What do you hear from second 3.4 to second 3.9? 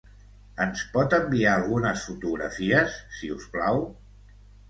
plau?